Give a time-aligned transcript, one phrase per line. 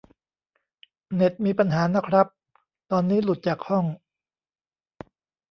[1.15, 2.27] เน็ตมีปัญหานะครับ
[2.91, 3.85] ตอนนี้หลุดจากห้อง